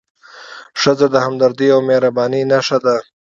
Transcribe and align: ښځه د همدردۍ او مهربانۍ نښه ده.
ښځه 0.81 1.07
د 1.11 1.15
همدردۍ 1.25 1.67
او 1.75 1.81
مهربانۍ 1.89 2.41
نښه 2.51 2.77
ده. 2.85 2.95